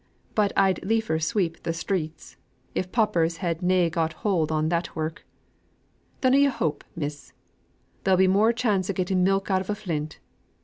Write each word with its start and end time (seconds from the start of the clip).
But 0.33 0.51
I'd 0.57 0.83
liefer 0.83 1.19
sweep 1.19 1.61
th' 1.61 1.75
streets, 1.75 2.35
if 2.73 2.91
paupers 2.91 3.37
had 3.37 3.61
na' 3.61 3.87
got 3.87 4.13
hold 4.25 4.51
on 4.51 4.69
that 4.69 4.95
work. 4.95 5.27
Dunna 6.21 6.37
yo' 6.39 6.49
hope, 6.49 6.83
miss. 6.95 7.33
There'll 8.03 8.17
be 8.17 8.25
more 8.27 8.51
chance 8.51 8.89
o' 8.89 8.93
getting 8.93 9.23
milk 9.23 9.51
out 9.51 9.61
of 9.61 9.69
a 9.69 9.75
flint. 9.75 10.17